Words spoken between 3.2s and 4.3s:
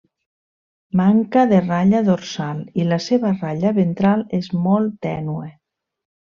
ratlla ventral